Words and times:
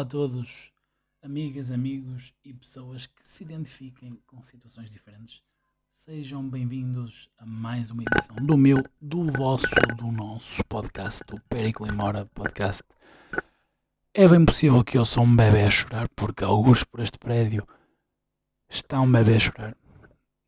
Olá 0.00 0.06
a 0.06 0.10
todos, 0.10 0.72
amigas, 1.22 1.70
amigos 1.70 2.32
e 2.42 2.54
pessoas 2.54 3.04
que 3.04 3.20
se 3.22 3.44
identifiquem 3.44 4.18
com 4.26 4.40
situações 4.40 4.90
diferentes. 4.90 5.42
Sejam 5.90 6.48
bem-vindos 6.48 7.28
a 7.36 7.44
mais 7.44 7.90
uma 7.90 8.02
edição 8.02 8.34
do 8.36 8.56
meu, 8.56 8.82
do 8.98 9.26
vosso, 9.26 9.66
do 9.98 10.10
nosso 10.10 10.64
podcast, 10.64 11.22
do 11.26 11.38
Pericle 11.50 11.86
e 11.86 11.92
Mora 11.92 12.24
Podcast. 12.34 12.82
É 14.14 14.26
bem 14.26 14.42
possível 14.42 14.82
que 14.82 14.96
eu 14.96 15.04
sou 15.04 15.22
um 15.22 15.36
bebê 15.36 15.64
a 15.64 15.70
chorar, 15.70 16.08
porque 16.16 16.44
alguns 16.44 16.82
por 16.82 17.00
este 17.00 17.18
prédio 17.18 17.68
está 18.70 19.02
um 19.02 19.12
bebê 19.12 19.36
a 19.36 19.40
chorar. 19.40 19.76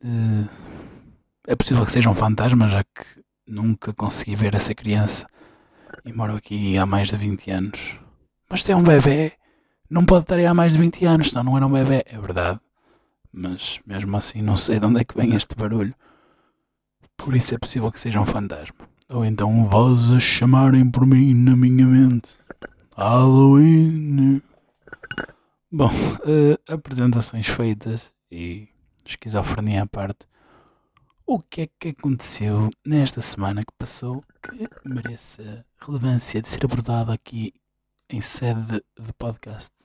Eh, 0.03 0.49
é 1.49 1.55
possível 1.55 1.85
que 1.85 1.91
seja 1.91 2.09
um 2.09 2.15
fantasma, 2.15 2.65
já 2.65 2.83
que 2.83 3.23
nunca 3.45 3.93
consegui 3.93 4.35
ver 4.35 4.55
essa 4.55 4.73
criança 4.73 5.27
e 6.03 6.11
moro 6.11 6.35
aqui 6.35 6.75
há 6.75 6.87
mais 6.87 7.09
de 7.09 7.17
20 7.17 7.51
anos. 7.51 7.99
Mas 8.49 8.63
tem 8.63 8.75
um 8.75 8.83
bebê, 8.83 9.33
não 9.93 10.03
pode 10.03 10.23
estar 10.23 10.35
aí 10.35 10.45
há 10.47 10.55
mais 10.55 10.73
de 10.73 10.79
20 10.79 11.05
anos, 11.05 11.29
senão 11.29 11.43
não 11.43 11.55
era 11.55 11.67
um 11.67 11.71
bebê. 11.71 12.03
É 12.07 12.17
verdade. 12.17 12.59
Mas 13.31 13.79
mesmo 13.85 14.17
assim 14.17 14.41
não 14.41 14.57
sei 14.57 14.79
de 14.79 14.85
onde 14.87 14.99
é 14.99 15.03
que 15.03 15.15
vem 15.15 15.35
este 15.35 15.55
barulho. 15.55 15.93
Por 17.15 17.35
isso 17.35 17.53
é 17.53 17.59
possível 17.59 17.91
que 17.91 17.99
seja 17.99 18.19
um 18.19 18.25
fantasma. 18.25 18.89
Ou 19.11 19.23
então 19.23 19.65
vozes 19.65 20.23
chamarem 20.23 20.89
por 20.89 21.05
mim 21.05 21.35
na 21.35 21.55
minha 21.55 21.85
mente. 21.85 22.39
Halloween. 22.97 24.41
Bom, 25.71 25.89
uh, 25.89 26.73
apresentações 26.73 27.47
feitas 27.47 28.11
e 28.31 28.67
esquizofrenia 29.05 29.83
à 29.83 29.85
parte. 29.85 30.25
O 31.23 31.39
que 31.39 31.61
é 31.61 31.69
que 31.79 31.89
aconteceu 31.89 32.71
nesta 32.83 33.21
semana 33.21 33.61
que 33.61 33.73
passou 33.77 34.23
que 34.41 34.67
mereça 34.83 35.63
relevância 35.79 36.41
de 36.41 36.49
ser 36.49 36.65
abordado 36.65 37.11
aqui 37.11 37.53
em 38.09 38.21
sede 38.21 38.83
de 38.99 39.13
podcast? 39.13 39.82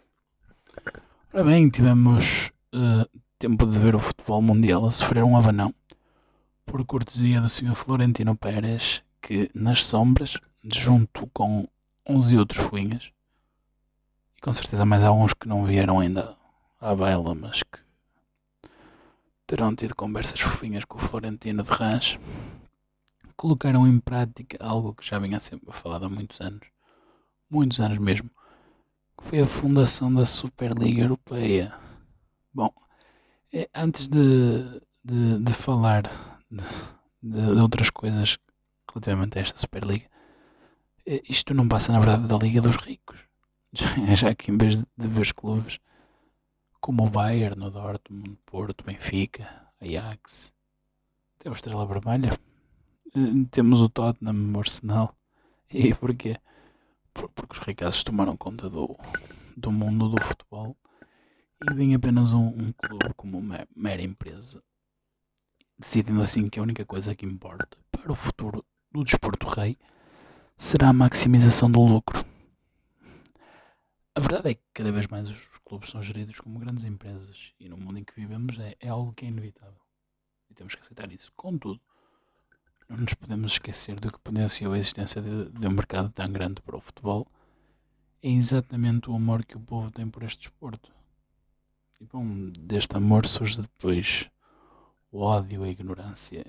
Ora 1.32 1.44
bem, 1.44 1.68
tivemos 1.68 2.50
uh, 2.74 3.08
tempo 3.38 3.66
de 3.66 3.78
ver 3.78 3.94
o 3.94 3.98
futebol 3.98 4.42
mundial 4.42 4.84
a 4.86 4.90
sofrer 4.90 5.22
um 5.22 5.36
abanão 5.36 5.74
por 6.66 6.84
cortesia 6.84 7.40
do 7.40 7.48
Sr. 7.48 7.74
Florentino 7.74 8.36
Pérez, 8.36 9.02
que 9.20 9.50
nas 9.54 9.84
sombras, 9.84 10.38
junto 10.64 11.26
com 11.28 11.66
11 12.08 12.38
outros 12.38 12.66
fuinhas, 12.66 13.12
e 14.36 14.40
com 14.40 14.52
certeza 14.52 14.84
mais 14.84 15.04
alguns 15.04 15.34
que 15.34 15.48
não 15.48 15.64
vieram 15.64 16.00
ainda 16.00 16.36
à 16.80 16.94
baila, 16.94 17.34
mas 17.34 17.62
que 17.62 17.80
terão 19.46 19.74
tido 19.74 19.94
conversas 19.94 20.40
fofinhas 20.40 20.84
com 20.84 20.98
o 20.98 21.00
Florentino 21.00 21.62
de 21.62 21.70
Rãs, 21.70 22.18
colocaram 23.36 23.86
em 23.86 23.98
prática 23.98 24.58
algo 24.60 24.94
que 24.94 25.06
já 25.06 25.18
vinha 25.18 25.40
sempre 25.40 25.72
falado 25.72 26.06
há 26.06 26.08
muitos 26.08 26.40
anos, 26.40 26.66
muitos 27.50 27.80
anos 27.80 27.98
mesmo, 27.98 28.30
que 29.18 29.24
foi 29.24 29.40
a 29.40 29.46
fundação 29.46 30.12
da 30.14 30.24
Superliga 30.24 31.02
Europeia. 31.02 31.74
Bom, 32.54 32.72
é, 33.52 33.68
antes 33.74 34.08
de, 34.08 34.80
de, 35.04 35.38
de 35.40 35.52
falar 35.52 36.04
de, 36.50 36.64
de, 37.22 37.60
outras 37.60 37.90
coisas 37.90 38.38
relativamente 38.88 39.38
a 39.38 39.42
esta 39.42 39.58
Superliga, 39.58 40.06
é, 41.04 41.20
isto 41.28 41.52
não 41.52 41.68
passa 41.68 41.92
na 41.92 41.98
verdade 41.98 42.28
da 42.28 42.36
Liga 42.36 42.60
dos 42.60 42.76
Ricos. 42.76 43.18
Já, 44.14 44.34
que 44.34 44.50
em 44.50 44.56
vez 44.56 44.78
de 44.78 45.08
ver 45.08 45.34
clubes 45.34 45.78
como 46.80 47.04
o 47.04 47.10
Bayern, 47.10 47.62
o 47.64 47.70
Dortmund, 47.70 48.38
Porto, 48.46 48.84
Benfica, 48.84 49.48
Ajax, 49.80 50.52
até 51.38 51.50
o 51.50 51.52
Estrela 51.52 51.84
Vermelha, 51.86 52.38
eh, 53.14 53.46
temos 53.50 53.82
o 53.82 53.88
Tottenham, 53.88 54.54
o 54.54 54.58
Arsenal. 54.58 55.14
E 55.70 55.92
porquê? 55.94 56.38
Porque 57.34 57.58
os 57.58 57.66
ricaços 57.66 58.04
tomaram 58.04 58.36
conta 58.36 58.68
do, 58.68 58.96
do 59.56 59.72
mundo 59.72 60.08
do 60.08 60.22
futebol 60.22 60.76
e 61.68 61.74
vem 61.74 61.94
apenas 61.94 62.32
um, 62.32 62.46
um 62.46 62.72
clube 62.72 63.12
como 63.16 63.38
uma 63.38 63.66
mera 63.74 64.02
empresa, 64.02 64.62
decidindo 65.78 66.22
assim 66.22 66.48
que 66.48 66.60
a 66.60 66.62
única 66.62 66.84
coisa 66.84 67.14
que 67.14 67.26
importa 67.26 67.76
para 67.90 68.12
o 68.12 68.14
futuro 68.14 68.64
do 68.92 69.02
desporto 69.02 69.48
rei 69.48 69.76
será 70.56 70.88
a 70.88 70.92
maximização 70.92 71.70
do 71.70 71.80
lucro. 71.80 72.24
A 74.14 74.20
verdade 74.20 74.50
é 74.50 74.54
que 74.54 74.62
cada 74.74 74.90
vez 74.90 75.06
mais 75.06 75.30
os 75.30 75.48
clubes 75.64 75.90
são 75.90 76.02
geridos 76.02 76.40
como 76.40 76.58
grandes 76.58 76.84
empresas 76.84 77.52
e 77.58 77.68
no 77.68 77.76
mundo 77.76 77.98
em 77.98 78.04
que 78.04 78.14
vivemos 78.14 78.58
é, 78.58 78.76
é 78.80 78.88
algo 78.88 79.12
que 79.12 79.24
é 79.24 79.28
inevitável. 79.28 79.80
E 80.50 80.54
temos 80.54 80.74
que 80.74 80.80
aceitar 80.80 81.12
isso. 81.12 81.32
Contudo, 81.36 81.80
não 82.88 82.96
nos 82.96 83.14
podemos 83.14 83.52
esquecer 83.52 84.00
do 84.00 84.10
que 84.10 84.18
potenciou 84.18 84.72
a 84.72 84.78
existência 84.78 85.20
de, 85.20 85.50
de 85.50 85.66
um 85.66 85.70
mercado 85.70 86.10
tão 86.10 86.30
grande 86.32 86.62
para 86.62 86.76
o 86.76 86.80
futebol. 86.80 87.26
É 88.22 88.30
exatamente 88.30 89.10
o 89.10 89.14
amor 89.14 89.44
que 89.44 89.56
o 89.56 89.60
povo 89.60 89.90
tem 89.90 90.08
por 90.08 90.22
este 90.22 90.48
desporto. 90.48 90.90
E 92.00 92.04
bom, 92.04 92.50
deste 92.58 92.96
amor 92.96 93.26
surge 93.26 93.60
depois 93.60 94.30
o 95.10 95.20
ódio, 95.20 95.64
a 95.64 95.68
ignorância 95.68 96.44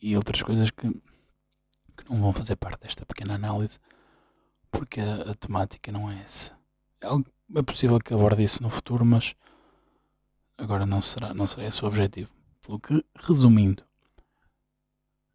e, 0.00 0.16
outras 0.16 0.42
coisas 0.42 0.70
que, 0.70 0.88
que, 0.90 2.10
não 2.10 2.20
vão 2.20 2.32
fazer 2.32 2.56
parte 2.56 2.82
desta 2.82 3.06
pequena 3.06 3.34
análise, 3.34 3.78
porque 4.70 5.00
a, 5.00 5.30
a 5.30 5.34
temática 5.34 5.92
não 5.92 6.10
é 6.10 6.20
essa. 6.22 6.56
É 7.54 7.62
possível 7.62 7.98
que 7.98 8.14
aborde 8.14 8.42
isso 8.42 8.62
no 8.62 8.70
futuro, 8.70 9.04
mas 9.04 9.34
agora 10.56 10.86
não 10.86 11.02
será, 11.02 11.34
não 11.34 11.46
será 11.46 11.66
esse 11.66 11.84
o 11.84 11.88
objetivo. 11.88 12.30
Pelo 12.62 12.80
que, 12.80 13.04
resumindo, 13.16 13.84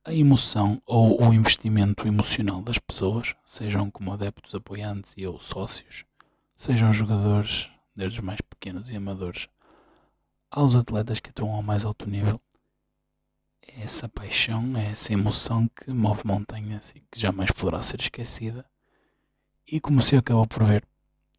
a 0.08 0.14
emoção 0.14 0.82
ou 0.86 1.22
o 1.22 1.34
investimento 1.34 2.08
emocional 2.08 2.62
das 2.62 2.80
pessoas, 2.80 3.36
sejam 3.46 3.92
como 3.92 4.14
adeptos, 4.14 4.56
apoiantes 4.56 5.14
e 5.18 5.28
ou 5.28 5.38
sócios, 5.38 6.06
sejam 6.56 6.94
jogadores, 6.94 7.70
desde 7.94 8.20
os 8.20 8.26
mais 8.26 8.40
pequenos 8.40 8.90
e 8.90 8.96
amadores, 8.96 9.50
aos 10.50 10.78
atletas 10.78 11.20
que 11.20 11.30
atuam 11.30 11.56
ao 11.56 11.62
mais 11.62 11.84
alto 11.84 12.10
nível, 12.10 12.40
é 13.62 13.82
essa 13.82 14.08
paixão, 14.08 14.78
é 14.78 14.92
essa 14.92 15.12
emoção 15.12 15.68
que 15.68 15.92
move 15.92 16.22
montanhas 16.24 16.92
e 16.92 17.02
que 17.12 17.20
jamais 17.20 17.52
poderá 17.52 17.84
ser 17.84 18.00
esquecida. 18.00 18.66
E 19.70 19.82
como 19.82 20.02
se 20.02 20.16
acabou 20.16 20.48
por 20.48 20.64
ver, 20.64 20.88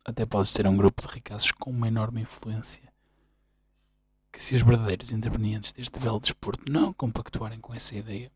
até 0.05 0.27
pode 0.27 0.47
ser 0.47 0.67
um 0.67 0.77
grupo 0.77 1.01
de 1.01 1.09
ricaços 1.09 1.53
com 1.53 1.71
uma 1.71 1.89
enorme 1.89 2.21
influência. 2.21 2.93
Que 4.31 4.45
se 4.45 4.55
os 4.55 4.61
verdadeiros 4.61 5.11
intervenientes 5.11 5.73
deste 5.73 5.99
belo 5.99 6.21
desporto 6.21 6.71
não 6.71 6.93
compactuarem 6.93 7.61
com 7.61 7.73
essa 7.73 7.97
ideia, 7.97 8.31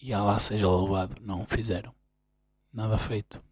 e 0.00 0.14
Allah 0.14 0.38
seja 0.38 0.66
louvado, 0.66 1.14
não 1.20 1.44
fizeram. 1.46 1.94
Nada 2.72 2.96
feito. 2.96 3.42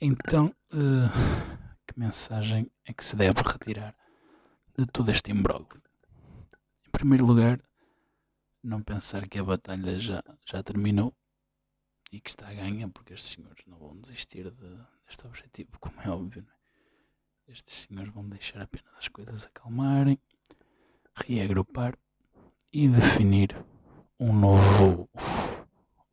Então, 0.00 0.52
uh, 0.72 1.78
que 1.86 1.98
mensagem 1.98 2.70
é 2.84 2.92
que 2.92 3.04
se 3.04 3.14
deve 3.14 3.40
retirar 3.40 3.94
de 4.76 4.84
todo 4.86 5.10
este 5.10 5.30
imbróglio? 5.30 5.80
Em 6.86 6.90
primeiro 6.90 7.24
lugar, 7.24 7.60
não 8.62 8.82
pensar 8.82 9.28
que 9.28 9.38
a 9.38 9.44
batalha 9.44 9.98
já, 9.98 10.22
já 10.44 10.62
terminou 10.62 11.14
e 12.10 12.20
que 12.20 12.30
está 12.30 12.48
a 12.48 12.54
ganhar, 12.54 12.88
porque 12.90 13.14
estes 13.14 13.32
senhores 13.32 13.64
não 13.66 13.78
vão 13.78 13.96
desistir 13.96 14.50
de, 14.50 14.78
deste 15.06 15.26
objetivo, 15.26 15.78
como 15.78 16.00
é 16.00 16.10
óbvio. 16.10 16.44
É? 17.48 17.52
Estes 17.52 17.86
senhores 17.86 18.12
vão 18.12 18.28
deixar 18.28 18.62
apenas 18.62 18.92
as 18.98 19.08
coisas 19.08 19.46
acalmarem, 19.46 20.18
reagrupar 21.14 21.96
e 22.72 22.88
definir 22.88 23.54
um 24.22 24.32
novo, 24.32 25.10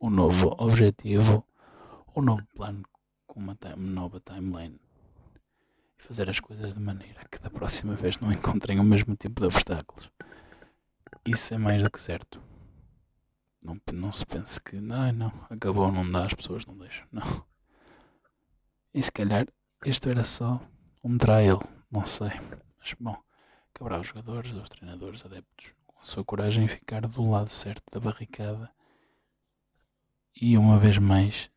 um 0.00 0.10
novo 0.10 0.56
objetivo, 0.58 1.46
um 2.16 2.20
novo 2.20 2.44
plano 2.56 2.82
com 3.24 3.38
uma 3.38 3.54
time, 3.54 3.88
nova 3.88 4.18
timeline 4.18 4.80
e 5.96 6.02
fazer 6.02 6.28
as 6.28 6.40
coisas 6.40 6.74
de 6.74 6.80
maneira 6.80 7.24
que 7.30 7.38
da 7.38 7.48
próxima 7.48 7.94
vez 7.94 8.18
não 8.18 8.32
encontrem 8.32 8.80
o 8.80 8.82
mesmo 8.82 9.14
tipo 9.14 9.40
de 9.40 9.46
obstáculos. 9.46 10.10
Isso 11.24 11.54
é 11.54 11.58
mais 11.58 11.84
do 11.84 11.90
que 11.90 12.00
certo. 12.00 12.42
Não, 13.62 13.80
não 13.92 14.10
se 14.10 14.26
pense 14.26 14.60
que 14.60 14.80
não, 14.80 15.32
acabou, 15.48 15.92
não 15.92 16.10
dá, 16.10 16.24
as 16.24 16.34
pessoas 16.34 16.66
não 16.66 16.76
deixam. 16.76 17.06
Não. 17.12 17.46
E 18.92 19.00
se 19.00 19.12
calhar 19.12 19.46
isto 19.86 20.08
era 20.08 20.24
só 20.24 20.60
um 21.04 21.16
trial, 21.16 21.62
não 21.88 22.04
sei. 22.04 22.32
Mas 22.76 22.92
bom, 22.98 23.16
caberá 23.72 24.00
os 24.00 24.08
jogadores, 24.08 24.50
os 24.50 24.68
treinadores, 24.68 25.24
adeptos, 25.24 25.72
a 26.00 26.02
sua 26.02 26.24
coragem 26.24 26.66
ficar 26.66 27.02
do 27.02 27.30
lado 27.30 27.50
certo 27.50 27.84
da 27.92 28.00
barricada 28.00 28.70
e 30.34 30.56
uma 30.56 30.78
vez 30.78 30.96
mais 30.98 31.50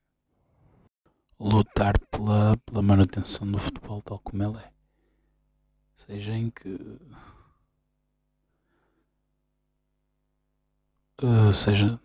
lutar 1.39 1.97
pela, 2.11 2.57
pela 2.57 2.81
manutenção 2.81 3.49
do 3.49 3.57
futebol 3.57 4.01
tal 4.01 4.19
como 4.19 4.43
ele 4.43 4.57
é. 4.57 4.71
Seja 5.95 6.33
em 6.33 6.49
que 6.49 6.77
Uh, 11.21 11.53
seja, 11.53 11.97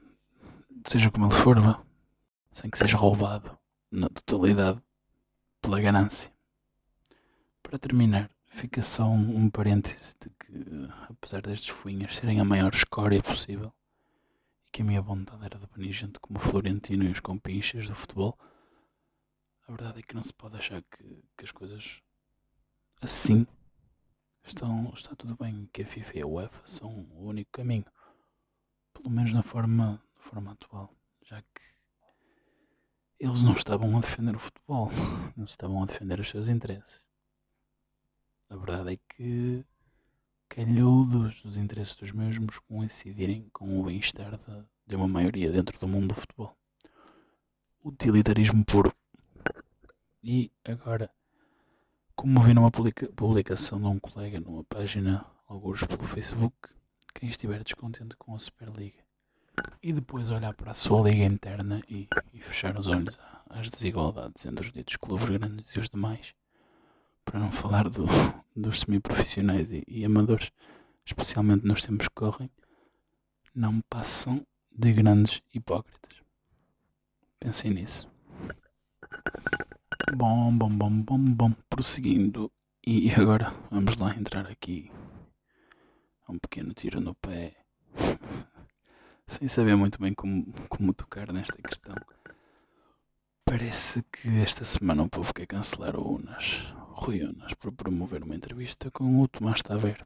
seja 0.87 1.11
como 1.11 1.26
ele 1.26 1.35
for, 1.35 1.56
sem 2.52 2.70
que 2.70 2.79
seja 2.79 2.96
roubado 2.96 3.58
na 3.90 4.08
totalidade 4.08 4.81
pela 5.61 5.81
ganância. 5.81 6.32
Para 7.62 7.79
terminar, 7.79 8.31
fica 8.58 8.82
só 8.82 9.05
um, 9.05 9.44
um 9.44 9.50
parêntese 9.50 10.16
de 10.20 10.31
que, 10.31 10.52
apesar 11.08 11.40
destes 11.43 11.69
fuinhas 11.69 12.16
serem 12.16 12.40
a 12.40 12.44
maior 12.44 12.75
escória 12.75 13.22
possível, 13.22 13.72
e 14.66 14.70
que 14.72 14.82
a 14.82 14.84
minha 14.84 15.00
vontade 15.00 15.44
era 15.44 15.58
de 15.58 15.66
banir 15.69 15.93
gente 15.93 16.19
como 16.19 16.38
o 16.38 16.43
Florentino 16.43 17.05
e 17.05 17.10
os 17.10 17.20
compinchas 17.20 17.88
do 17.88 17.94
futebol, 17.94 18.37
a 19.62 19.70
verdade 19.70 20.00
é 20.00 20.02
que 20.02 20.14
não 20.14 20.25
se 20.25 20.32
pode 20.32 20.56
achar 20.56 20.82
que, 20.82 21.05
que 21.37 21.44
as 21.44 21.52
coisas 21.52 22.02
assim 23.00 23.46
estão, 24.43 24.90
está 24.93 25.14
tudo 25.14 25.37
bem 25.37 25.69
que 25.72 25.82
a 25.82 25.87
FIFA 25.87 26.19
e 26.19 26.22
a 26.22 26.26
UEFA 26.26 26.66
são 26.66 26.90
o 27.12 27.26
único 27.26 27.52
caminho, 27.52 27.87
pelo 28.93 29.08
menos 29.08 29.32
na 29.32 29.43
forma, 29.44 30.02
na 30.16 30.20
forma 30.20 30.52
atual, 30.52 30.93
já 31.22 31.40
que 31.43 31.62
eles 33.20 33.40
não 33.44 33.52
estavam 33.52 33.96
a 33.96 34.00
defender 34.00 34.34
o 34.34 34.40
futebol, 34.40 34.90
eles 35.38 35.50
estavam 35.50 35.81
a 35.81 35.87
defender 35.87 36.19
os 36.19 36.28
seus 36.28 36.49
interesses. 36.49 37.07
A 38.50 38.56
verdade 38.56 38.94
é 38.94 38.98
que 39.08 39.64
calhou 40.48 41.04
dos, 41.04 41.56
interesses 41.56 41.94
dos 41.96 42.12
mesmos 42.12 42.58
coincidirem 42.60 43.48
com 43.52 43.80
o 43.80 43.84
bem-estar 43.84 44.38
de, 44.38 44.64
de 44.86 44.96
uma 44.96 45.06
maioria 45.06 45.52
dentro 45.52 45.78
do 45.78 45.86
mundo 45.86 46.08
do 46.08 46.14
futebol. 46.14 46.56
Utilitarismo 47.84 48.64
puro. 48.64 48.92
E 50.22 50.50
agora, 50.64 51.10
como 52.16 52.40
vi 52.40 52.54
numa 52.54 52.70
publica, 52.70 53.06
publicação 53.12 53.80
de 53.80 53.86
um 53.86 53.98
colega 53.98 54.40
numa 54.40 54.64
página, 54.64 55.24
alguns 55.46 55.84
pelo 55.84 56.04
Facebook, 56.04 56.56
quem 57.14 57.28
estiver 57.28 57.62
descontente 57.62 58.16
com 58.16 58.34
a 58.34 58.38
Superliga 58.38 59.08
e 59.82 59.92
depois 59.92 60.30
olhar 60.30 60.54
para 60.54 60.70
a 60.70 60.74
sua 60.74 61.08
liga 61.08 61.24
interna 61.24 61.82
e, 61.88 62.08
e 62.32 62.40
fechar 62.40 62.78
os 62.78 62.86
olhos 62.86 63.18
às 63.48 63.70
desigualdades 63.70 64.44
entre 64.46 64.66
os 64.66 64.72
ditos 64.72 64.96
clubes 64.96 65.28
grandes 65.28 65.70
e 65.72 65.78
os 65.78 65.88
demais, 65.88 66.34
para 67.30 67.40
não 67.40 67.50
falar 67.50 67.90
do, 67.90 68.06
dos 68.56 68.80
semiprofissionais 68.80 69.70
e, 69.70 69.84
e 69.86 70.04
amadores, 70.04 70.50
especialmente 71.04 71.66
nos 71.66 71.82
tempos 71.82 72.08
que 72.08 72.14
correm, 72.14 72.50
não 73.54 73.82
passam 73.82 74.46
de 74.72 74.92
grandes 74.94 75.42
hipócritas. 75.52 76.22
Pensem 77.38 77.72
nisso. 77.72 78.10
Bom, 80.16 80.56
bom, 80.56 80.70
bom, 80.70 81.02
bom, 81.02 81.19
bom. 81.19 81.52
Prosseguindo. 81.69 82.50
E 82.86 83.10
agora 83.12 83.52
vamos 83.70 83.96
lá 83.96 84.14
entrar 84.16 84.46
aqui. 84.46 84.90
Um 86.28 86.38
pequeno 86.38 86.72
tiro 86.72 87.00
no 87.00 87.14
pé. 87.14 87.56
Sem 89.26 89.46
saber 89.48 89.76
muito 89.76 90.00
bem 90.00 90.14
como, 90.14 90.50
como 90.70 90.94
tocar 90.94 91.30
nesta 91.32 91.60
questão. 91.60 91.94
Parece 93.44 94.02
que 94.04 94.28
esta 94.40 94.64
semana 94.64 95.02
o 95.02 95.08
povo 95.08 95.34
quer 95.34 95.46
cancelar 95.46 95.96
o 95.96 96.16
Unas, 96.16 96.72
Rui 97.00 97.22
Unas, 97.22 97.54
por 97.54 97.70
promover 97.70 98.24
uma 98.24 98.34
entrevista 98.34 98.90
com 98.90 99.20
o 99.20 99.28
Tomás 99.28 99.62
Taveiro. 99.62 100.04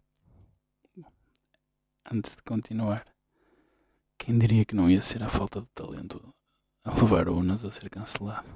Antes 2.04 2.36
de 2.36 2.42
continuar, 2.42 3.06
quem 4.18 4.38
diria 4.38 4.66
que 4.66 4.74
não 4.74 4.90
ia 4.90 5.00
ser 5.00 5.22
a 5.22 5.28
falta 5.28 5.62
de 5.62 5.68
talento 5.68 6.34
a 6.84 6.94
levar 6.94 7.30
o 7.30 7.38
Unas 7.38 7.64
a 7.64 7.70
ser 7.70 7.88
cancelado? 7.88 8.46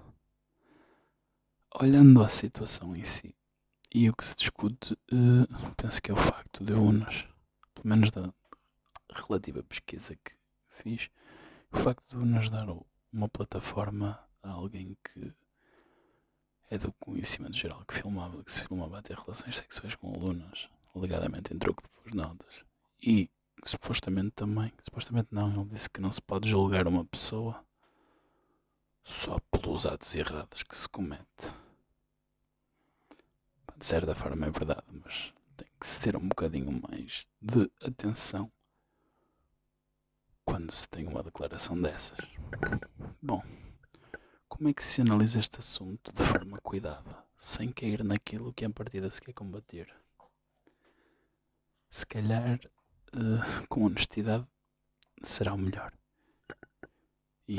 Olhando 1.81 2.23
a 2.23 2.29
situação 2.29 2.95
em 2.95 3.05
si 3.05 3.35
e 3.91 4.09
o 4.11 4.15
que 4.15 4.25
se 4.25 4.37
discute, 4.37 4.93
uh, 4.93 5.75
penso 5.75 6.03
que 6.03 6.11
é 6.11 6.15
o 6.15 6.19
facto 6.19 6.63
de 6.63 6.75
Unas, 6.75 7.27
pelo 7.75 7.89
menos 7.89 8.11
da 8.11 8.33
relativa 9.15 9.63
pesquisa 9.63 10.15
que 10.15 10.37
fiz, 10.69 11.09
o 11.73 11.79
facto 11.79 12.05
de 12.11 12.23
Unas 12.23 12.51
dar 12.51 12.69
uma 13.11 13.31
plataforma 13.31 14.21
a 14.43 14.51
alguém 14.51 14.95
que 15.03 15.33
é 16.71 16.79
do 16.79 16.93
conhecimento 16.95 17.57
geral 17.57 17.85
que 17.87 17.95
filmava, 17.95 18.43
que 18.43 18.51
se 18.51 18.63
filmava 18.63 18.99
a 18.99 19.03
ter 19.03 19.17
relações 19.17 19.57
sexuais 19.57 19.95
com 19.95 20.13
alunas, 20.13 20.69
alegadamente 20.95 21.55
em 21.55 21.59
troco 21.59 21.83
de 21.83 21.89
boas 22.03 22.15
notas. 22.15 22.65
E 23.01 23.31
supostamente 23.65 24.31
também, 24.31 24.73
supostamente 24.83 25.29
não, 25.31 25.51
ele 25.51 25.71
disse 25.71 25.89
que 25.89 26.01
não 26.01 26.11
se 26.11 26.21
pode 26.21 26.49
julgar 26.49 26.87
uma 26.87 27.05
pessoa 27.05 27.65
só 29.05 29.39
pelos 29.51 29.87
atos 29.87 30.15
errados 30.15 30.63
que 30.63 30.77
se 30.77 30.89
comete. 30.89 31.53
De 33.77 33.85
certa 33.85 34.15
forma 34.15 34.47
é 34.47 34.51
verdade, 34.51 34.85
mas 35.05 35.33
tem 35.57 35.69
que 35.79 35.87
se 35.87 36.01
ter 36.01 36.17
um 36.17 36.29
bocadinho 36.29 36.73
mais 36.89 37.29
de 37.41 37.71
atenção 37.83 38.51
quando 40.45 40.71
se 40.71 40.89
tem 40.89 41.07
uma 41.07 41.23
declaração 41.23 41.79
dessas. 41.79 42.19
Bom. 43.21 43.43
Como 44.57 44.71
é 44.71 44.73
que 44.73 44.83
se 44.83 45.03
analisa 45.03 45.39
este 45.39 45.59
assunto 45.59 46.11
de 46.15 46.23
forma 46.23 46.59
cuidada, 46.63 47.23
sem 47.39 47.71
cair 47.71 48.03
naquilo 48.03 48.55
que 48.55 48.65
a 48.65 48.71
partida 48.71 49.11
se 49.11 49.21
quer 49.21 49.35
combater? 49.35 49.95
Se 51.91 52.07
calhar, 52.07 52.59
uh, 53.15 53.67
com 53.69 53.85
honestidade, 53.85 54.47
será 55.21 55.53
o 55.53 55.59
melhor. 55.59 55.93
E 57.47 57.59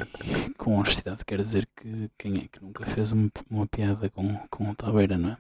com 0.58 0.78
honestidade 0.80 1.24
quer 1.24 1.40
dizer 1.40 1.70
que 1.76 2.10
quem 2.18 2.40
é 2.40 2.48
que 2.48 2.64
nunca 2.64 2.84
fez 2.84 3.12
uma, 3.12 3.30
uma 3.48 3.68
piada 3.68 4.10
com, 4.10 4.36
com 4.48 4.72
o 4.72 4.76
Tabeira, 4.76 5.20
não 5.20 5.34
é? 5.34 5.38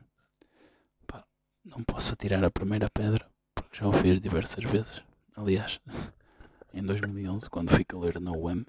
Pá, 1.07 1.25
não 1.65 1.83
posso 1.83 2.15
tirar 2.15 2.44
a 2.44 2.51
primeira 2.51 2.88
pedra, 2.88 3.27
porque 3.56 3.77
já 3.77 3.88
o 3.88 3.94
fiz 3.94 4.21
diversas 4.21 4.63
vezes. 4.63 5.01
Aliás, 5.36 5.81
em 6.71 6.83
2011, 6.83 7.50
quando 7.50 7.71
fui 7.71 7.83
ler 8.00 8.21
na 8.21 8.31
UEM, 8.31 8.63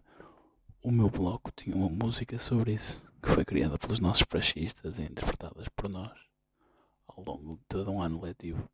o 0.83 0.91
meu 0.91 1.11
bloco 1.11 1.51
tinha 1.51 1.75
uma 1.75 1.89
música 1.89 2.39
sobre 2.39 2.75
isso, 2.75 3.05
que 3.23 3.29
foi 3.29 3.45
criada 3.45 3.79
pelos 3.79 4.01
nossos 4.01 4.23
praxistas 4.23 4.99
e 4.99 5.03
interpretadas 5.03 5.69
por 5.71 5.89
nós 5.89 6.17
ao 7.07 7.25
longo 7.25 7.57
de 7.57 7.65
todo 7.69 7.91
um 7.91 8.01
ano 8.01 8.21
letivo, 8.21 8.69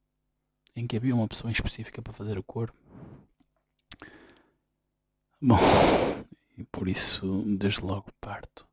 em 0.76 0.86
que 0.86 0.96
havia 0.96 1.14
uma 1.14 1.28
pessoa 1.28 1.50
específica 1.50 2.02
para 2.02 2.12
fazer 2.12 2.38
o 2.38 2.42
coro. 2.42 2.74
Bom, 5.40 5.58
e 6.56 6.64
por 6.64 6.88
isso, 6.88 7.42
desde 7.46 7.82
logo 7.82 8.12
parto, 8.20 8.66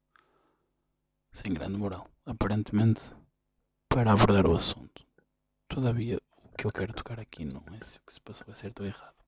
sem 1.31 1.53
grande 1.53 1.77
moral, 1.77 2.07
aparentemente, 2.25 3.13
para 3.87 4.11
abordar 4.11 4.45
o 4.45 4.55
assunto. 4.55 5.05
Todavia, 5.67 6.21
o 6.43 6.57
que 6.57 6.65
eu 6.65 6.71
quero 6.71 6.93
tocar 6.93 7.19
aqui 7.19 7.45
não 7.45 7.63
é 7.73 7.83
se 7.83 7.97
o 7.97 8.01
que 8.05 8.13
se 8.13 8.21
passou 8.21 8.51
é 8.51 8.55
certo 8.55 8.81
ou 8.81 8.87
errado 8.87 9.20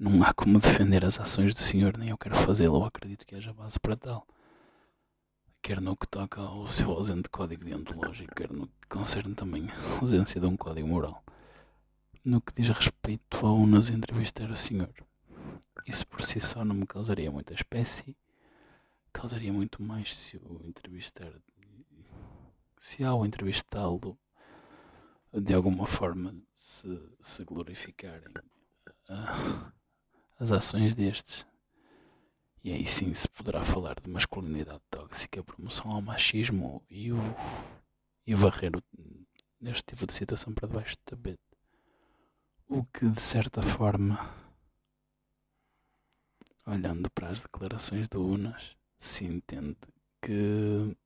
não 0.00 0.22
há 0.24 0.32
como 0.32 0.58
defender 0.58 1.04
as 1.04 1.20
ações 1.20 1.52
do 1.52 1.60
Senhor, 1.60 1.98
nem 1.98 2.08
eu 2.08 2.16
quero 2.16 2.34
fazê-lo, 2.34 2.76
ou 2.76 2.86
acredito 2.86 3.26
que 3.26 3.34
haja 3.34 3.52
base 3.52 3.78
para 3.78 3.94
tal. 3.94 4.26
Quer 5.60 5.78
no 5.78 5.94
que 5.94 6.08
toca 6.08 6.40
ao 6.40 6.66
seu 6.66 6.90
ausente 6.90 7.28
código 7.28 7.62
deontológico, 7.62 8.34
quer 8.34 8.50
no 8.50 8.66
que 8.66 8.88
concerne 8.88 9.34
também 9.34 9.68
a 9.68 10.00
ausência 10.00 10.40
de 10.40 10.46
um 10.46 10.56
código 10.56 10.88
moral. 10.88 11.22
No 12.24 12.40
que 12.40 12.54
diz 12.54 12.70
respeito 12.70 13.46
ao 13.46 13.66
nos 13.66 13.90
entrevistar 13.90 14.50
o 14.50 14.56
Senhor, 14.56 14.90
isso 15.86 16.06
por 16.06 16.22
si 16.22 16.40
só 16.40 16.64
não 16.64 16.76
me 16.76 16.86
causaria 16.86 17.30
muita 17.30 17.52
espécie, 17.52 18.16
causaria 19.12 19.52
muito 19.52 19.82
mais 19.82 20.16
se 20.16 20.38
o 20.38 20.62
entrevistar, 20.64 21.30
se 22.78 23.04
ao 23.04 23.26
entrevistá-lo 23.26 24.18
de 25.30 25.52
alguma 25.52 25.86
forma 25.86 26.34
se, 26.54 26.88
se 27.20 27.44
glorificarem. 27.44 28.32
Uh, 29.10 29.79
as 30.40 30.50
ações 30.50 30.94
destes. 30.94 31.46
E 32.64 32.72
aí 32.72 32.86
sim 32.86 33.12
se 33.12 33.28
poderá 33.28 33.62
falar 33.62 34.00
de 34.00 34.08
masculinidade 34.08 34.80
tóxica, 34.90 35.44
promoção 35.44 35.90
ao 35.90 36.00
machismo 36.00 36.82
e 36.90 37.12
o, 37.12 37.18
e 38.26 38.34
o 38.34 38.38
varrer 38.38 38.72
neste 39.60 39.84
tipo 39.84 40.06
de 40.06 40.14
situação 40.14 40.52
para 40.54 40.66
debaixo 40.66 40.96
do 40.96 41.02
tapete. 41.04 41.38
O 42.66 42.84
que 42.84 43.06
de 43.08 43.20
certa 43.20 43.62
forma, 43.62 44.34
olhando 46.66 47.10
para 47.10 47.28
as 47.28 47.42
declarações 47.42 48.08
do 48.08 48.24
Unas, 48.24 48.76
se 48.96 49.24
entende 49.24 49.76
que, 50.22 50.96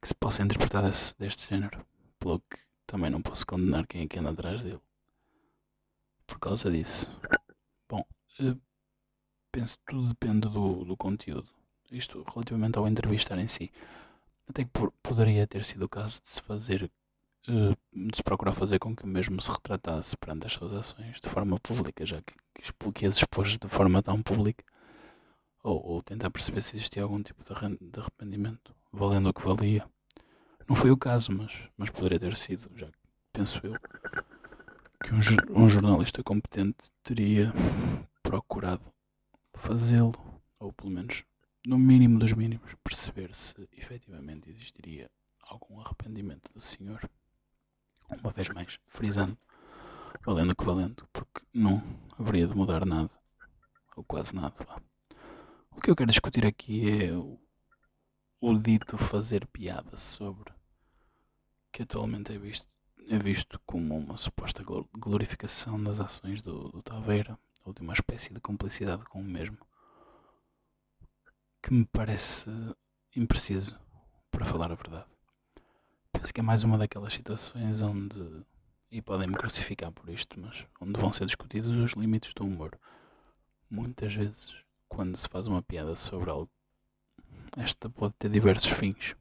que 0.00 0.08
se 0.08 0.14
possa 0.14 0.42
interpretar 0.42 0.82
desse, 0.82 1.16
deste 1.18 1.48
género. 1.48 1.84
Pelo 2.18 2.40
que 2.40 2.58
também 2.86 3.10
não 3.10 3.20
posso 3.20 3.44
condenar 3.46 3.86
quem 3.86 4.02
é 4.02 4.08
que 4.08 4.18
anda 4.18 4.30
atrás 4.30 4.62
dele 4.62 4.80
por 6.32 6.38
causa 6.38 6.70
disso. 6.70 7.14
Bom, 7.88 8.02
eh, 8.40 8.56
penso 9.50 9.76
que 9.78 9.84
tudo 9.92 10.08
depende 10.08 10.48
do, 10.48 10.84
do 10.84 10.96
conteúdo. 10.96 11.48
Isto 11.90 12.24
relativamente 12.32 12.78
ao 12.78 12.88
entrevistar 12.88 13.38
em 13.38 13.46
si. 13.46 13.70
Até 14.48 14.64
que 14.64 14.70
por, 14.70 14.90
poderia 15.02 15.46
ter 15.46 15.62
sido 15.62 15.84
o 15.84 15.88
caso 15.88 16.22
de 16.22 16.28
se 16.28 16.40
fazer, 16.40 16.90
uh, 17.48 17.76
de 17.92 18.16
se 18.16 18.22
procurar 18.22 18.52
fazer 18.52 18.78
com 18.78 18.96
que 18.96 19.04
o 19.04 19.06
mesmo 19.06 19.40
se 19.42 19.50
retratasse 19.50 20.16
perante 20.16 20.46
as 20.46 20.54
suas 20.54 20.72
ações 20.72 21.20
de 21.20 21.28
forma 21.28 21.60
pública, 21.60 22.04
já 22.06 22.22
que, 22.22 22.34
que 22.94 23.06
as 23.06 23.16
expôs 23.18 23.58
de 23.58 23.68
forma 23.68 24.02
tão 24.02 24.22
pública. 24.22 24.64
Ou, 25.62 25.84
ou, 25.86 26.02
tentar 26.02 26.30
perceber 26.30 26.62
se 26.62 26.76
existia 26.76 27.02
algum 27.02 27.22
tipo 27.22 27.42
de 27.44 28.00
arrependimento, 28.00 28.74
valendo 28.90 29.28
o 29.28 29.34
que 29.34 29.46
valia. 29.46 29.86
Não 30.66 30.74
foi 30.74 30.90
o 30.90 30.96
caso, 30.96 31.30
mas, 31.30 31.68
mas 31.76 31.90
poderia 31.90 32.18
ter 32.18 32.34
sido, 32.34 32.70
já 32.74 32.88
penso 33.32 33.60
eu 33.64 33.76
que 35.02 35.12
um, 35.12 35.62
um 35.64 35.68
jornalista 35.68 36.22
competente 36.22 36.90
teria 37.02 37.52
procurado 38.22 38.92
fazê-lo, 39.54 40.14
ou 40.58 40.72
pelo 40.72 40.90
menos, 40.90 41.24
no 41.66 41.78
mínimo 41.78 42.18
dos 42.18 42.32
mínimos, 42.32 42.74
perceber 42.82 43.34
se 43.34 43.68
efetivamente 43.72 44.48
existiria 44.48 45.10
algum 45.42 45.80
arrependimento 45.80 46.52
do 46.52 46.60
senhor. 46.60 47.08
Uma 48.22 48.30
vez 48.30 48.48
mais, 48.48 48.78
frisando, 48.86 49.36
valendo 50.24 50.54
que 50.54 50.64
valendo, 50.64 51.08
porque 51.12 51.40
não 51.52 51.82
haveria 52.18 52.46
de 52.46 52.54
mudar 52.54 52.86
nada, 52.86 53.10
ou 53.96 54.04
quase 54.04 54.34
nada. 54.34 54.54
O 55.70 55.80
que 55.80 55.90
eu 55.90 55.96
quero 55.96 56.10
discutir 56.10 56.46
aqui 56.46 57.04
é 57.04 57.12
o, 57.12 57.38
o 58.40 58.58
dito 58.58 58.96
fazer 58.96 59.46
piada 59.46 59.96
sobre 59.96 60.52
que 61.72 61.82
atualmente 61.82 62.32
é 62.32 62.38
visto, 62.38 62.68
é 63.14 63.18
visto 63.18 63.60
como 63.66 63.96
uma 63.96 64.16
suposta 64.16 64.64
glorificação 64.94 65.82
das 65.82 66.00
ações 66.00 66.40
do, 66.40 66.70
do 66.70 66.82
Taveira 66.82 67.38
ou 67.62 67.72
de 67.72 67.82
uma 67.82 67.92
espécie 67.92 68.32
de 68.32 68.40
cumplicidade 68.40 69.04
com 69.04 69.20
o 69.20 69.24
mesmo, 69.24 69.58
que 71.62 71.74
me 71.74 71.84
parece 71.84 72.50
impreciso, 73.14 73.78
para 74.30 74.46
falar 74.46 74.72
a 74.72 74.74
verdade. 74.74 75.04
Penso 76.10 76.32
que 76.32 76.40
é 76.40 76.42
mais 76.42 76.64
uma 76.64 76.78
daquelas 76.78 77.12
situações 77.12 77.82
onde, 77.82 78.44
e 78.90 79.02
podem-me 79.02 79.34
crucificar 79.34 79.92
por 79.92 80.08
isto, 80.08 80.40
mas 80.40 80.64
onde 80.80 80.98
vão 80.98 81.12
ser 81.12 81.26
discutidos 81.26 81.76
os 81.76 81.92
limites 81.92 82.32
do 82.32 82.44
humor. 82.44 82.78
Muitas 83.70 84.14
vezes, 84.14 84.54
quando 84.88 85.16
se 85.16 85.28
faz 85.28 85.46
uma 85.46 85.62
piada 85.62 85.94
sobre 85.94 86.30
algo, 86.30 86.50
esta 87.58 87.90
pode 87.90 88.14
ter 88.14 88.30
diversos 88.30 88.70
fins. 88.70 89.14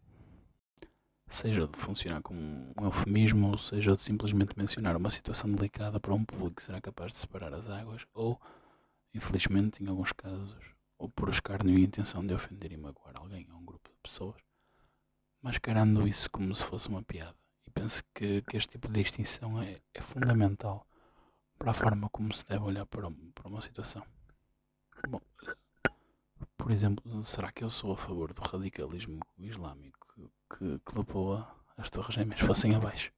Seja 1.32 1.66
de 1.66 1.78
funcionar 1.78 2.22
como 2.22 2.40
um 2.78 2.84
eufemismo, 2.84 3.58
seja 3.58 3.96
de 3.96 4.02
simplesmente 4.02 4.52
mencionar 4.58 4.98
uma 4.98 5.10
situação 5.10 5.50
delicada 5.50 5.98
para 5.98 6.14
um 6.14 6.26
público 6.26 6.58
que 6.58 6.64
será 6.64 6.82
capaz 6.82 7.14
de 7.14 7.20
separar 7.20 7.54
as 7.54 7.70
águas, 7.70 8.06
ou, 8.14 8.40
infelizmente, 9.14 9.82
em 9.82 9.88
alguns 9.88 10.12
casos, 10.12 10.54
ou 10.98 11.08
por 11.08 11.30
escárnio 11.30 11.80
e 11.80 11.86
intenção 11.86 12.22
de 12.24 12.34
ofender 12.34 12.74
e 12.74 12.78
magoar 12.78 13.14
alguém 13.18 13.48
ou 13.50 13.60
um 13.60 13.66
grupo 13.66 13.90
de 13.90 13.98
pessoas, 14.04 14.42
mascarando 15.42 16.06
isso 16.06 16.30
como 16.30 16.54
se 16.54 16.66
fosse 16.66 16.90
uma 16.90 17.02
piada. 17.02 17.38
E 17.66 17.72
penso 17.72 18.04
que, 18.14 18.42
que 18.42 18.58
este 18.58 18.72
tipo 18.72 18.90
de 18.90 19.02
distinção 19.02 19.62
é, 19.62 19.80
é, 19.94 20.02
fundamental 20.02 20.86
para 21.58 21.72
a 21.72 21.74
forma 21.74 22.10
como 22.10 22.34
se 22.36 22.46
deve 22.46 22.66
olhar 22.66 22.86
para, 22.86 23.10
para 23.34 23.48
uma 23.48 23.62
situação. 23.62 24.06
Bom, 25.08 25.22
por 26.62 26.72
exemplo, 26.72 27.24
será 27.24 27.52
que 27.52 27.64
eu 27.64 27.70
sou 27.70 27.94
a 27.94 27.98
favor 27.98 28.34
do 28.34 28.42
radicalismo 28.42 29.20
islâmico 29.40 30.08
que, 30.50 30.80
que 30.80 30.98
levou 30.98 31.46
as 31.78 31.90
torres 31.90 32.14
gêmeas 32.16 32.40
fossem 32.40 32.76
abaixo? 32.76 33.12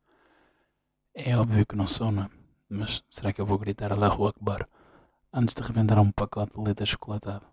É 1.13 1.37
óbvio 1.37 1.65
que 1.65 1.75
não 1.75 1.87
sou, 1.87 2.11
não 2.11 2.23
é? 2.23 2.29
Mas 2.69 3.03
será 3.09 3.33
que 3.33 3.41
eu 3.41 3.45
vou 3.45 3.59
gritar 3.59 3.91
Allahu 3.91 4.27
Akbar 4.27 4.67
antes 5.31 5.53
de 5.53 5.61
reventar 5.61 5.99
um 5.99 6.11
pacote 6.11 6.53
de 6.53 6.63
leite 6.63 6.85
chocolatado? 6.85 7.45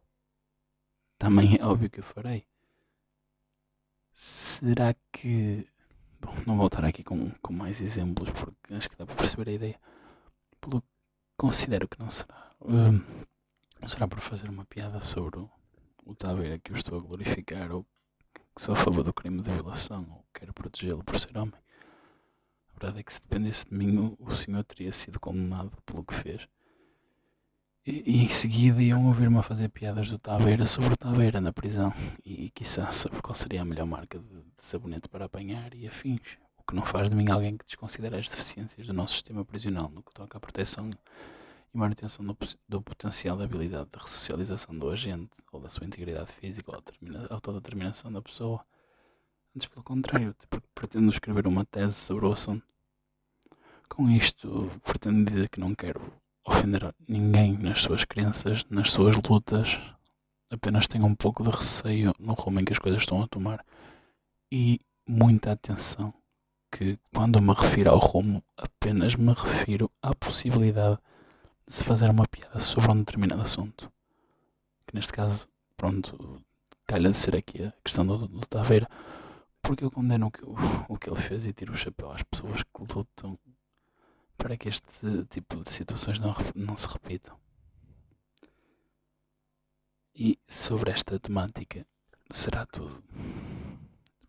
também 1.21 1.59
é 1.61 1.65
óbvio 1.65 1.91
que 1.91 2.01
eu 2.01 2.05
farei. 2.05 2.47
Será 4.15 4.95
que. 5.13 5.69
Bom, 6.19 6.35
não 6.47 6.57
vou 6.57 6.67
estar 6.67 6.85
aqui 6.85 7.05
com, 7.05 7.31
com 7.43 7.53
mais 7.53 7.81
exemplos 7.81 8.31
porque 8.31 8.75
acho 8.75 8.89
que 8.89 8.97
dá 8.97 9.05
para 9.05 9.15
perceber 9.17 9.51
a 9.51 9.53
ideia. 9.53 9.81
Pelo 10.61 10.81
que 10.81 10.89
considero 11.37 11.87
que 11.87 11.99
não 11.99 12.09
será. 12.09 12.51
Um, 12.63 13.03
não 13.81 13.89
será 13.89 14.09
por 14.09 14.21
fazer 14.21 14.49
uma 14.49 14.65
piada 14.65 15.01
sobre 15.03 15.41
o, 15.41 15.51
o 16.11 16.15
Taveira 16.15 16.59
que 16.59 16.73
eu 16.73 16.77
estou 16.77 16.99
a 16.99 17.03
glorificar 17.03 17.71
ou 17.71 17.87
que 18.35 18.63
sou 18.63 18.75
a 18.75 18.77
favor 18.77 19.05
do 19.05 19.13
crime 19.13 19.41
de 19.41 19.51
violação 19.51 20.05
ou 20.11 20.25
quero 20.35 20.53
protegê-lo 20.53 21.05
por 21.05 21.19
ser 21.19 21.37
homem. 21.39 21.55
A 21.55 22.81
verdade 22.81 23.01
é 23.01 23.03
que 23.03 23.13
se 23.13 23.21
dependesse 23.21 23.67
de 23.67 23.75
mim, 23.75 23.97
o, 23.99 24.17
o 24.19 24.31
senhor 24.33 24.65
teria 24.65 24.91
sido 24.91 25.21
condenado 25.21 25.71
pelo 25.87 26.05
que 26.05 26.15
fez. 26.15 26.49
E, 27.87 28.03
e 28.07 28.25
em 28.25 28.29
seguida 28.29 28.83
iam 28.83 29.07
ouvir-me 29.07 29.39
a 29.39 29.43
fazer 29.43 29.69
piadas 29.69 30.11
do 30.11 30.19
Taveira 30.19 30.67
sobre 30.67 30.93
o 30.93 30.97
Taveira 30.97 31.41
na 31.41 31.53
prisão 31.53 31.93
e, 32.25 32.47
e 32.47 32.51
quiçá 32.51 32.91
sobre 32.91 33.23
qual 33.23 33.35
seria 33.35 33.63
a 33.63 33.65
melhor 33.65 33.87
marca 33.87 34.19
de, 34.19 34.27
de 34.27 34.43
sabonete 34.57 35.09
para 35.09 35.27
apanhar 35.27 35.73
e 35.75 35.87
afins. 35.87 36.39
O 36.59 36.65
que 36.65 36.75
não 36.75 36.85
faz 36.85 37.09
de 37.09 37.17
mim 37.17 37.31
alguém 37.31 37.57
que 37.57 37.65
desconsidera 37.65 38.19
as 38.19 38.29
deficiências 38.29 38.87
do 38.87 38.93
nosso 38.93 39.15
sistema 39.15 39.45
prisional 39.45 39.89
no 39.91 40.03
que 40.03 40.13
toca 40.13 40.37
à 40.37 40.41
proteção 40.41 40.91
e 41.73 41.79
manutenção 41.79 42.25
do, 42.25 42.37
do 42.69 42.83
potencial 42.83 43.37
da 43.37 43.45
habilidade 43.45 43.89
de 43.93 43.99
ressocialização 43.99 44.77
do 44.77 44.91
agente 44.91 45.39
ou 45.53 45.61
da 45.61 45.69
sua 45.69 45.87
integridade 45.87 46.33
física 46.33 46.71
ou 46.71 46.77
a 46.77 47.35
autodeterminação 47.35 48.13
da 48.13 48.21
pessoa. 48.21 48.65
Antes, 49.55 49.69
pelo 49.69 49.83
contrário, 49.83 50.35
porque 50.49 50.67
pretendo 50.75 51.09
escrever 51.09 51.47
uma 51.47 51.65
tese 51.65 51.97
sobre 51.97 52.27
o 52.27 52.33
assunto. 52.33 52.65
Com 53.89 54.09
isto, 54.09 54.71
pretendo 54.85 55.25
dizer 55.25 55.49
que 55.49 55.59
não 55.59 55.75
quero 55.75 56.01
ofender 56.45 56.95
ninguém 57.09 57.57
nas 57.59 57.83
suas 57.83 58.05
crenças, 58.05 58.65
nas 58.71 58.91
suas 58.91 59.17
lutas. 59.17 59.79
Apenas 60.51 60.89
tenho 60.89 61.05
um 61.05 61.15
pouco 61.15 61.43
de 61.43 61.51
receio 61.51 62.13
no 62.19 62.35
rumo 62.35 62.61
em 62.61 62.65
que 62.65 62.73
as 62.73 62.79
coisas 62.79 63.03
estão 63.03 63.23
a 63.23 63.29
tomar 63.29 63.65
e 64.51 64.81
muita 65.07 65.53
atenção 65.53 66.13
que 66.73 66.99
quando 67.13 67.41
me 67.43 67.53
refiro 67.53 67.91
ao 67.91 67.99
rumo 67.99 68.43
apenas 68.57 69.17
me 69.17 69.33
refiro 69.33 69.91
à 70.01 70.15
possibilidade 70.15 70.99
de 71.71 71.77
se 71.77 71.85
fazer 71.85 72.11
uma 72.11 72.27
piada 72.27 72.59
sobre 72.59 72.91
um 72.91 72.99
determinado 72.99 73.41
assunto. 73.41 73.93
Que 74.85 74.97
neste 74.97 75.13
caso, 75.13 75.49
pronto, 75.77 76.45
calha 76.85 77.09
de 77.09 77.17
ser 77.17 77.37
aqui 77.37 77.63
a 77.63 77.73
questão 77.85 78.05
do, 78.05 78.27
do 78.27 78.41
Taveira, 78.41 78.89
porque 79.63 79.85
eu 79.85 79.91
condeno 79.91 80.27
o 80.27 80.31
que, 80.33 80.45
o, 80.45 80.57
o 80.89 80.99
que 80.99 81.09
ele 81.09 81.21
fez 81.21 81.47
e 81.47 81.53
tiro 81.53 81.73
o 81.73 81.77
chapéu 81.77 82.11
às 82.11 82.25
pessoas 82.25 82.65
que 82.65 82.93
lutam 82.93 83.39
para 84.37 84.57
que 84.57 84.69
este 84.69 85.25
tipo 85.27 85.63
de 85.63 85.71
situações 85.71 86.19
não, 86.19 86.35
não 86.57 86.77
se 86.77 86.89
repitam. 86.89 87.39
E 90.13 90.41
sobre 90.49 90.91
esta 90.91 91.21
temática 91.21 91.87
será 92.29 92.67
tudo. 92.67 93.01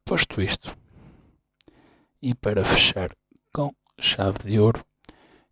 Posto 0.06 0.44
isto, 0.44 0.78
e 2.22 2.36
para 2.36 2.64
fechar 2.64 3.18
com 3.52 3.74
chave 4.00 4.38
de 4.44 4.60
ouro, 4.60 4.86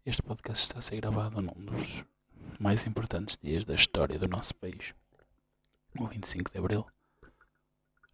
este 0.06 0.22
podcast 0.24 0.64
está 0.64 0.80
a 0.80 0.82
ser 0.82 0.98
gravado 0.98 1.42
num 1.42 1.66
dos 1.66 2.04
mais 2.60 2.86
importantes 2.88 3.38
dias 3.42 3.66
da 3.66 3.76
história 3.76 4.18
do 4.18 4.28
nosso 4.28 4.56
país, 4.56 4.94
o 6.00 6.08
25 6.08 6.52
de 6.52 6.58
Abril. 6.58 6.86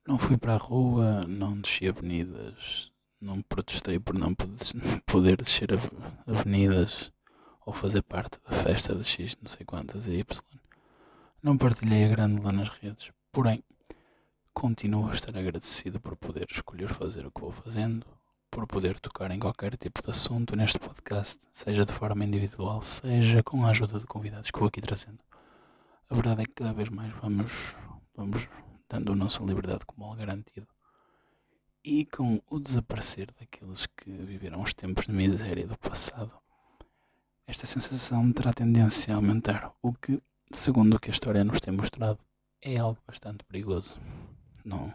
Não 0.08 0.18
fui 0.18 0.38
para 0.38 0.56
a 0.56 0.58
rua, 0.58 1.24
não 1.28 1.60
desci 1.60 1.88
avenidas, 1.88 2.92
não 3.22 3.42
protestei 3.42 4.00
por 4.00 4.16
não 4.16 4.34
poder 5.06 5.38
descer 5.38 5.70
avenidas 6.26 7.12
ou 7.66 7.74
fazer 7.74 8.02
parte 8.04 8.40
da 8.48 8.56
festa 8.56 8.96
de 8.96 9.04
X, 9.04 9.36
não 9.42 9.48
sei 9.48 9.66
quantas, 9.66 10.08
e 10.08 10.14
Y. 10.14 10.44
Não 11.42 11.58
partilhei 11.58 12.06
a 12.06 12.10
grande 12.10 12.42
lá 12.42 12.52
nas 12.52 12.70
redes, 12.70 13.12
porém, 13.32 13.64
continuo 14.54 15.08
a 15.08 15.12
estar 15.12 15.36
agradecido 15.38 16.00
por 16.00 16.16
poder 16.16 16.48
escolher 16.50 16.88
fazer 16.88 17.26
o 17.26 17.32
que 17.32 17.42
vou 17.42 17.52
fazendo, 17.52 18.06
por 18.56 18.66
poder 18.66 18.98
tocar 19.02 19.32
em 19.32 19.38
qualquer 19.38 19.76
tipo 19.76 20.02
de 20.02 20.10
assunto 20.12 20.56
neste 20.56 20.80
podcast, 20.80 21.42
seja 21.52 21.84
de 21.84 21.92
forma 21.92 22.24
individual, 22.24 22.82
seja 22.82 23.44
com 23.44 23.66
a 23.66 23.72
ajuda 23.72 24.00
de 24.00 24.06
convidados 24.06 24.50
que 24.50 24.58
vou 24.58 24.70
aqui 24.70 24.80
trazendo. 24.80 25.20
A 26.10 26.16
verdade 26.16 26.44
é 26.44 26.46
que 26.46 26.54
cada 26.54 26.72
vez 26.72 26.88
mais 26.88 27.12
vamos, 27.16 27.76
vamos 28.16 28.48
dando 28.90 29.12
a 29.12 29.16
nossa 29.16 29.44
liberdade 29.44 29.86
como 29.86 30.06
algo 30.06 30.16
garantido 30.16 30.66
e 31.84 32.06
com 32.06 32.42
o 32.50 32.58
desaparecer 32.58 33.28
daqueles 33.38 33.88
que 33.88 34.10
viveram 34.10 34.62
os 34.62 34.74
tempos 34.74 35.06
de 35.06 35.12
miséria 35.12 35.68
do 35.68 35.78
passado, 35.78 36.32
esta 37.46 37.66
sensação 37.66 38.32
terá 38.32 38.54
tendência 38.54 39.14
a 39.14 39.18
aumentar, 39.18 39.74
o 39.82 39.92
que, 39.92 40.24
segundo 40.50 40.96
o 40.96 41.00
que 41.00 41.10
a 41.10 41.14
história 41.14 41.44
nos 41.44 41.60
tem 41.60 41.74
mostrado, 41.74 42.20
é 42.62 42.78
algo 42.80 43.02
bastante 43.06 43.44
perigoso. 43.44 44.00
Não, 44.64 44.94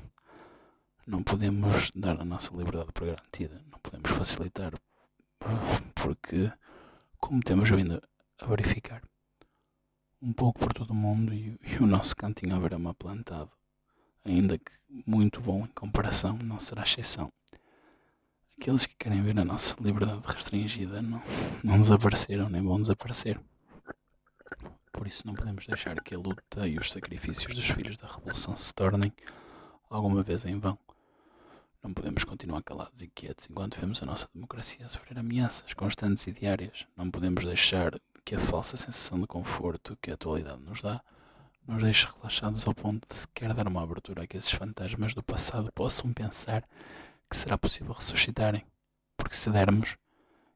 não 1.11 1.23
podemos 1.23 1.91
dar 1.95 2.21
a 2.21 2.25
nossa 2.25 2.55
liberdade 2.55 2.93
por 2.93 3.07
garantida, 3.07 3.61
não 3.71 3.79
podemos 3.81 4.11
facilitar, 4.11 4.73
porque, 5.95 6.53
como 7.19 7.41
temos 7.43 7.71
vindo 7.71 8.01
a 8.39 8.47
verificar, 8.47 9.03
um 10.23 10.33
pouco 10.33 10.61
por 10.61 10.73
todo 10.73 10.91
o 10.91 10.95
mundo 10.95 11.35
e, 11.35 11.59
e 11.63 11.83
o 11.83 11.87
nosso 11.87 12.15
cantinho 12.15 12.59
beira-mar 12.61 12.95
plantado 12.95 13.51
ainda 14.25 14.59
que 14.59 14.73
muito 15.07 15.41
bom 15.41 15.65
em 15.65 15.69
comparação, 15.69 16.39
não 16.45 16.59
será 16.59 16.83
exceção. 16.83 17.33
Aqueles 18.61 18.87
que 18.87 18.95
querem 18.97 19.23
ver 19.23 19.39
a 19.39 19.45
nossa 19.45 19.75
liberdade 19.81 20.21
restringida 20.27 21.01
não, 21.01 21.23
não 21.65 21.79
desapareceram 21.79 22.49
nem 22.49 22.63
vão 22.63 22.81
desaparecer. 22.81 23.41
Por 24.93 25.07
isso 25.07 25.27
não 25.27 25.35
podemos 25.35 25.67
deixar 25.67 25.99
que 26.03 26.15
a 26.15 26.19
luta 26.19 26.69
e 26.69 26.77
os 26.77 26.91
sacrifícios 26.91 27.55
dos 27.55 27.69
filhos 27.71 27.97
da 27.97 28.07
Revolução 28.07 28.55
se 28.55 28.75
tornem 28.75 29.13
alguma 29.89 30.23
vez 30.23 30.45
em 30.45 30.59
vão. 30.59 30.79
Não 31.83 31.95
podemos 31.95 32.25
continuar 32.25 32.63
calados 32.63 33.01
e 33.01 33.09
quietos 33.09 33.49
enquanto 33.49 33.81
vemos 33.81 34.03
a 34.03 34.07
nossa 34.07 34.29
democracia 34.35 34.87
sofrer 34.87 35.19
ameaças 35.19 35.73
constantes 35.73 36.27
e 36.27 36.33
diárias. 36.33 36.87
Não 36.95 37.11
podemos 37.11 37.43
deixar 37.43 37.99
que 38.23 38.35
a 38.35 38.39
falsa 38.39 38.77
sensação 38.77 39.19
de 39.19 39.27
conforto 39.27 39.97
que 40.03 40.11
a 40.11 40.15
atualidade 40.15 40.63
nos 40.63 40.83
dá 40.83 41.03
nos 41.67 41.83
deixe 41.83 42.07
relaxados 42.15 42.67
ao 42.67 42.75
ponto 42.75 43.09
de 43.09 43.17
sequer 43.17 43.55
dar 43.55 43.67
uma 43.67 43.83
abertura 43.83 44.25
a 44.25 44.27
que 44.27 44.37
esses 44.37 44.51
fantasmas 44.51 45.15
do 45.15 45.23
passado 45.23 45.73
possam 45.73 46.13
pensar 46.13 46.65
que 47.31 47.37
será 47.37 47.57
possível 47.57 47.95
ressuscitarem. 47.95 48.65
Porque 49.17 49.37
se 49.37 49.51
dermos, 49.51 49.97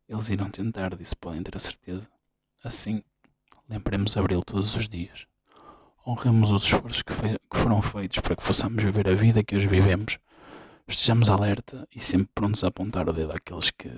eles 0.08 0.28
irão 0.28 0.50
tentar, 0.50 0.94
disso 0.94 1.16
podem 1.16 1.42
ter 1.42 1.56
a 1.56 1.60
certeza. 1.60 2.08
Assim, 2.62 3.02
lembremos 3.68 4.16
abri-lo 4.16 4.44
todos 4.44 4.74
os 4.74 4.88
dias. 4.88 5.26
Honremos 6.06 6.50
os 6.50 6.64
esforços 6.64 7.00
que, 7.00 7.14
que 7.14 7.56
foram 7.56 7.80
feitos 7.80 8.18
para 8.18 8.36
que 8.36 8.44
possamos 8.44 8.82
viver 8.82 9.08
a 9.08 9.14
vida 9.14 9.42
que 9.42 9.56
hoje 9.56 9.68
vivemos. 9.68 10.18
Estejamos 10.86 11.30
alerta 11.30 11.88
e 11.94 12.00
sempre 12.00 12.30
prontos 12.34 12.62
a 12.62 12.68
apontar 12.68 13.08
o 13.08 13.12
dedo 13.12 13.32
àqueles 13.34 13.70
que, 13.70 13.88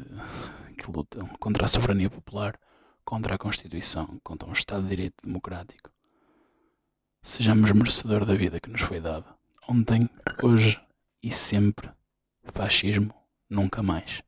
que 0.79 0.91
lutam 0.91 1.27
contra 1.41 1.65
a 1.65 1.69
soberania 1.69 2.09
popular, 2.09 2.59
contra 3.05 3.35
a 3.35 3.39
Constituição, 3.39 4.21
contra 4.23 4.49
um 4.49 4.53
Estado 4.53 4.83
de 4.85 4.91
Direito 4.91 5.17
democrático 5.25 5.91
Sejamos 7.27 7.73
merecedor 7.73 8.25
da 8.25 8.37
vida 8.37 8.61
que 8.61 8.71
nos 8.71 8.83
foi 8.83 9.01
dada. 9.01 9.27
Ontem, 9.69 10.09
hoje 10.41 10.81
e 11.21 11.33
sempre. 11.33 11.91
Fascismo 12.45 13.13
nunca 13.51 13.83
mais. 13.83 14.23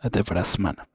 Até 0.00 0.24
para 0.24 0.40
a 0.40 0.44
semana. 0.44 0.88